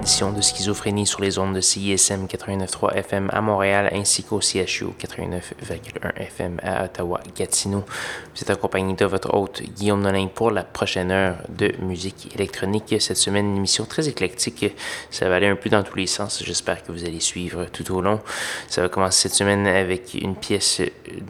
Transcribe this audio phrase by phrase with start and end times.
[0.00, 4.86] Édition de Schizophrénie sur les ondes de CISM 89.3 FM à Montréal ainsi qu'au CHU
[4.98, 7.84] 89.1 FM à Ottawa-Gatineau.
[8.34, 12.94] Vous êtes accompagné de votre hôte Guillaume Nolin pour la prochaine heure de musique électronique.
[12.98, 14.74] Cette semaine, une émission très éclectique.
[15.10, 16.42] Ça va aller un peu dans tous les sens.
[16.42, 18.20] J'espère que vous allez suivre tout au long.
[18.68, 20.80] Ça va commencer cette semaine avec une pièce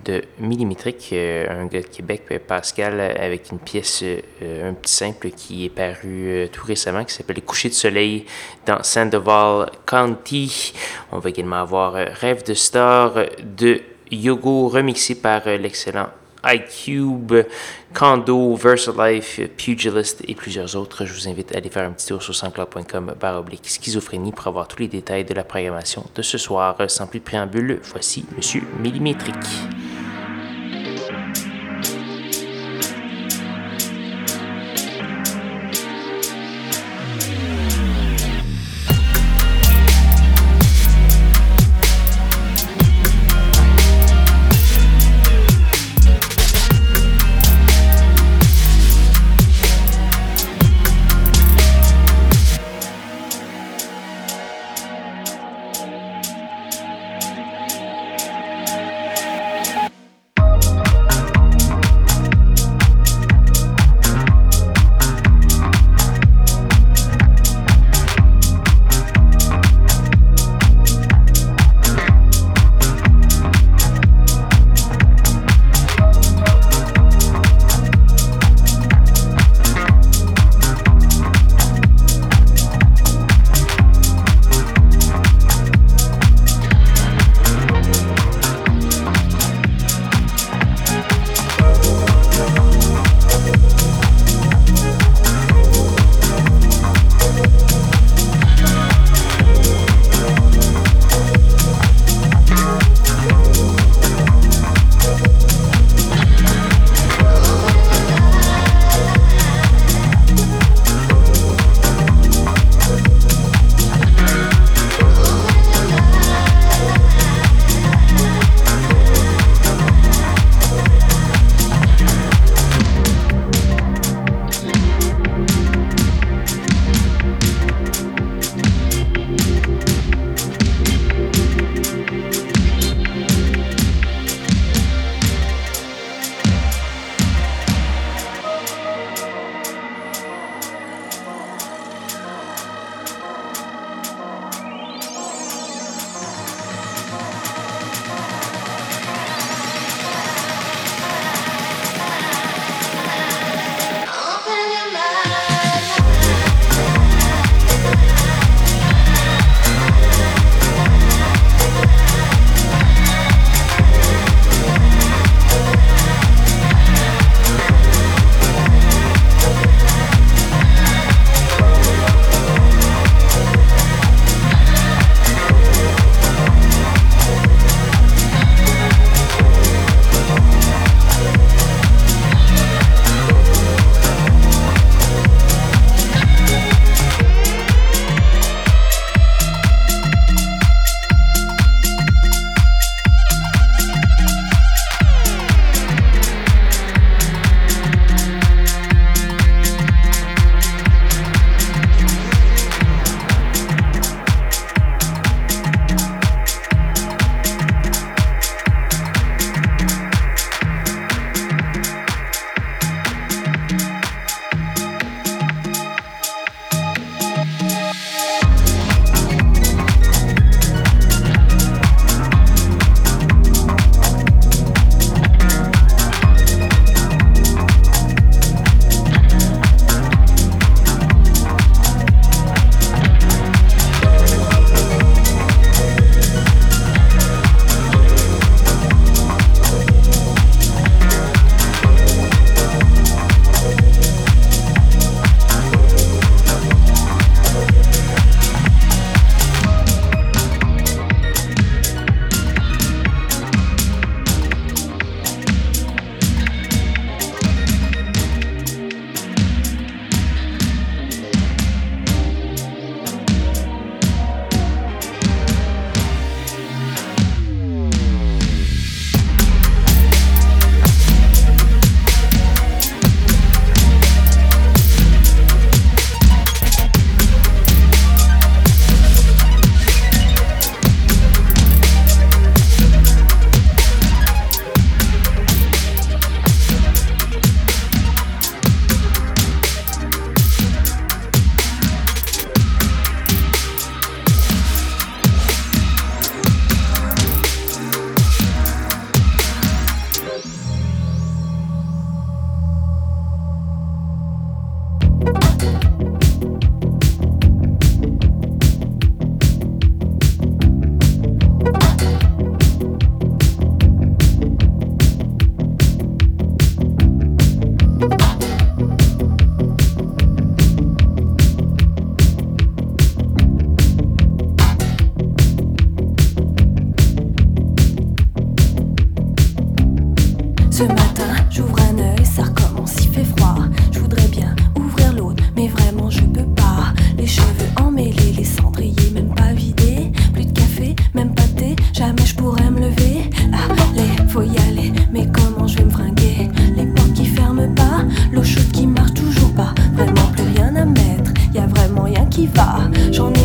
[0.05, 5.30] de Millimétrique, euh, un gars de Québec, Pascal, avec une pièce, euh, un petit simple
[5.30, 8.27] qui est paru euh, tout récemment qui s'appelle coucher de soleil
[8.66, 10.72] dans Sandoval County.
[11.12, 13.80] On va également avoir euh, Rêve de Star de
[14.11, 16.08] Yogo remixé par euh, l'excellent
[16.44, 17.34] iCube,
[17.92, 21.05] Condo, Versalife, Pugilist et plusieurs autres.
[21.05, 24.67] Je vous invite à aller faire un petit tour sur sanscloud.com oblique schizophrénie pour avoir
[24.67, 26.77] tous les détails de la programmation de ce soir.
[26.89, 29.36] Sans plus de préambule, voici Monsieur Millimétrique.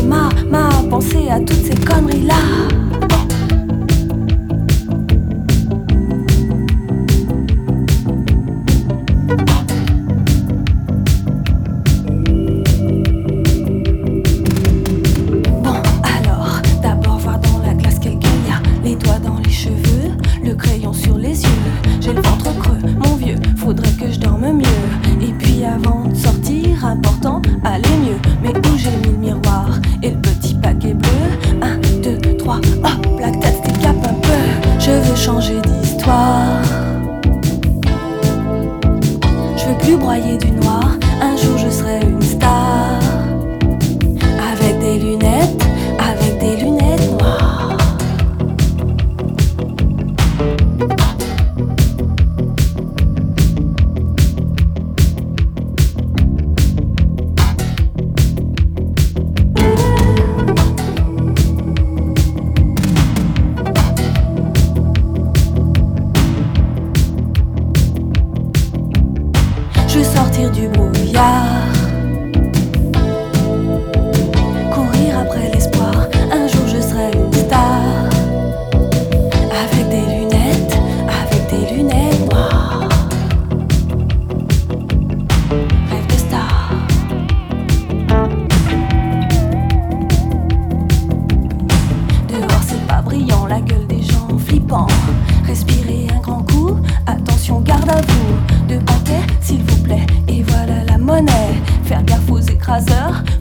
[0.06, 2.34] Ma, ma penser à toutes ces conneries là.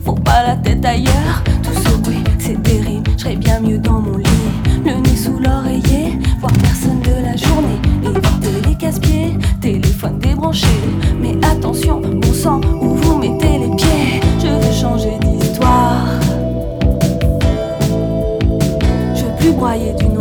[0.04, 1.44] faut pas la tête ailleurs.
[1.64, 4.26] Tout ce bruit, c'est terrible, j'serais bien mieux dans mon lit.
[4.86, 7.80] Le nez sous l'oreiller, voir personne de la journée.
[8.04, 10.68] Évitez les casse-pieds, téléphone débranché.
[11.20, 14.22] Mais attention, bon sang, où vous mettez les pieds?
[14.40, 16.06] Je veux changer d'histoire.
[19.16, 20.15] Je veux plus broyer d'une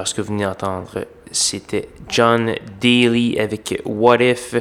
[0.00, 0.88] Alors, ce que vous venez d'entendre,
[1.32, 4.54] c'était John Daly avec What If,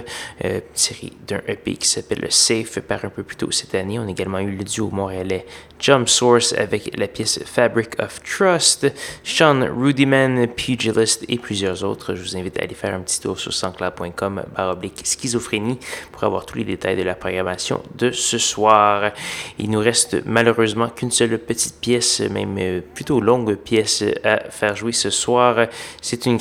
[0.45, 3.99] euh, tiré d'un EP qui s'appelle Safe, par un peu plus tôt cette année.
[3.99, 5.45] On a également eu le duo montréalais
[5.80, 8.91] Jump Source avec la pièce Fabric of Trust,
[9.24, 12.15] Sean Rudiman, Pugilist et plusieurs autres.
[12.15, 15.80] Je vous invite à aller faire un petit tour sur sanscloud.com baroblique schizophrénie
[16.11, 19.11] pour avoir tous les détails de la programmation de ce soir.
[19.57, 24.91] Il nous reste malheureusement qu'une seule petite pièce, même plutôt longue pièce à faire jouer
[24.91, 25.67] ce soir.
[26.01, 26.38] C'est une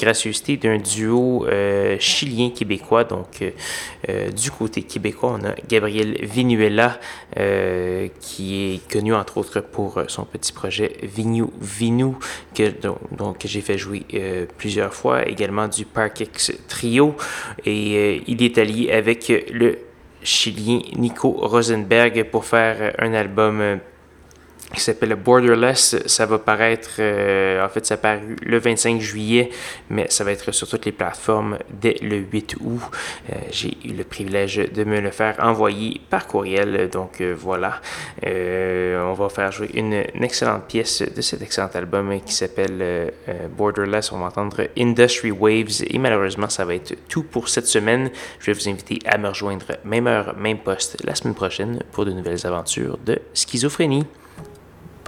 [0.56, 3.04] d'un duo euh, chilien-québécois.
[3.04, 3.42] Donc,
[4.08, 6.98] euh, du côté québécois, on a Gabriel Vinuela
[8.20, 12.14] qui est connu en entre autres pour euh, son petit projet Vinu Vinu,
[12.54, 12.72] que,
[13.14, 17.14] donc, j'ai fait jouer euh, plusieurs fois, également du Parkex Trio.
[17.66, 19.78] Et euh, il est allié avec le
[20.22, 23.80] Chilien Nico Rosenberg pour faire un album
[24.74, 25.96] qui s'appelle Borderless.
[26.06, 29.50] Ça va paraître, euh, en fait, ça paru le 25 juillet,
[29.88, 32.80] mais ça va être sur toutes les plateformes dès le 8 août.
[33.30, 37.80] Euh, j'ai eu le privilège de me le faire envoyer par courriel, donc euh, voilà.
[38.24, 43.12] on va faire jouer une, excellente pièce de cet excellent album qui s'appelle
[43.56, 44.12] Borderless.
[44.12, 48.10] On va entendre Industry Waves et malheureusement, ça va être tout pour cette semaine.
[48.40, 52.04] Je vais vous inviter à me rejoindre même heure, même poste la semaine prochaine pour
[52.04, 54.04] de nouvelles aventures de schizophrénie.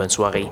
[0.01, 0.51] Bonne soirée.